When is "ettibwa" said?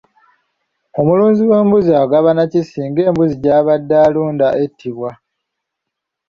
4.63-5.11